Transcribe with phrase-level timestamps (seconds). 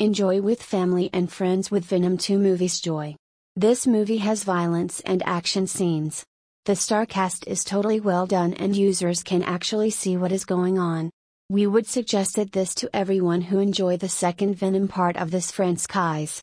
[0.00, 3.14] Enjoy with family and friends with Venom 2 Movies Joy.
[3.54, 6.24] This movie has violence and action scenes.
[6.64, 10.80] The star cast is totally well done and users can actually see what is going
[10.80, 11.10] on.
[11.48, 16.32] We would suggest this to everyone who enjoy the second Venom part of this franchise.